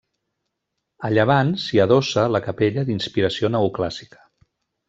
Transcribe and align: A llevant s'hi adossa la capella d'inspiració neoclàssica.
A 1.09 1.11
llevant 1.17 1.51
s'hi 1.65 1.83
adossa 1.85 2.25
la 2.37 2.43
capella 2.49 2.89
d'inspiració 2.91 3.55
neoclàssica. 3.57 4.27